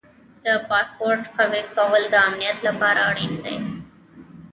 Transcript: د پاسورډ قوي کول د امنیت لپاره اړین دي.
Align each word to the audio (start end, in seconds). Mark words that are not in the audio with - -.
د 0.45 0.47
پاسورډ 0.67 1.23
قوي 1.37 1.61
کول 1.75 2.03
د 2.09 2.15
امنیت 2.27 2.57
لپاره 2.67 2.99
اړین 3.09 3.33
دي. 3.45 3.55